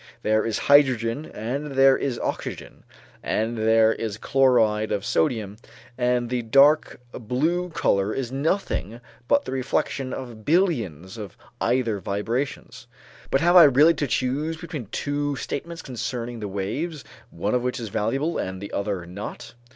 [0.23, 2.85] There is hydrogen and there is oxygen,
[3.21, 5.57] and there is chloride of sodium,
[5.95, 12.87] and the dark blue color is nothing but the reflection of billions of ether vibrations.
[13.29, 17.79] But have I really to choose between two statements concerning the waves, one of which
[17.79, 19.53] is valuable and the other not?